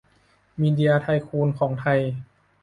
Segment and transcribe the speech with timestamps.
[0.61, 1.99] มีเดียไทคูนของไทย